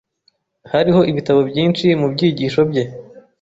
Hariho 0.71 1.01
ibitabo 1.11 1.39
byinshi 1.49 1.85
mubyigisho 1.99 2.61
bye. 2.69 2.83